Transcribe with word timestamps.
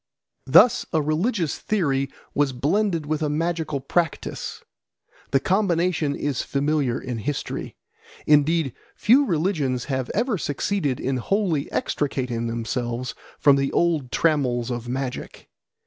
Thus 0.47 0.83
a 0.93 0.99
religious 0.99 1.59
theory 1.59 2.09
was 2.33 2.53
blended 2.53 3.05
with 3.05 3.21
a 3.21 3.29
magical 3.29 3.79
practice. 3.79 4.63
The 5.29 5.39
combination 5.39 6.15
is 6.15 6.41
familiar 6.41 6.99
in 6.99 7.19
history. 7.19 7.75
Indeed, 8.25 8.73
few 8.95 9.25
religions 9.27 9.85
have 9.85 10.09
ever 10.15 10.39
succeeded 10.39 10.99
in 10.99 11.17
wholly 11.17 11.71
extricating 11.71 12.47
themselves 12.47 13.13
from 13.37 13.57
the 13.57 13.71
old 13.73 14.11
trammels 14.11 14.71
of 14.71 14.89
magic. 14.89 15.49